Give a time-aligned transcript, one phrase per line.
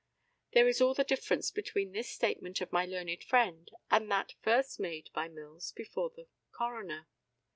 [0.53, 4.79] There is all the difference between this statement of my learned friend and that first
[4.79, 7.07] made by Mills before the coroner.